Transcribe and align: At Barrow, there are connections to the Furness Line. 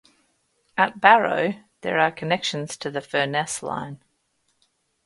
At 0.79 0.99
Barrow, 0.99 1.53
there 1.81 1.99
are 1.99 2.09
connections 2.11 2.75
to 2.77 2.89
the 2.89 3.01
Furness 3.01 3.61
Line. 3.61 3.99